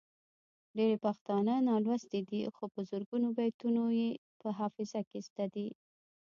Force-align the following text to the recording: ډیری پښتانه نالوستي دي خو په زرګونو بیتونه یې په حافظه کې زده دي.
ډیری 0.75 0.97
پښتانه 1.05 1.53
نالوستي 1.67 2.19
دي 2.29 2.41
خو 2.55 2.63
په 2.73 2.79
زرګونو 2.89 3.27
بیتونه 3.37 3.81
یې 3.99 4.09
په 4.39 4.47
حافظه 4.57 5.01
کې 5.09 5.19
زده 5.27 5.45
دي. 5.55 5.67